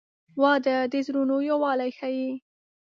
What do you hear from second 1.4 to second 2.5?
یووالی ښیي.